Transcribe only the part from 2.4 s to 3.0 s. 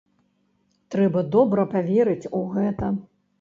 у гэта.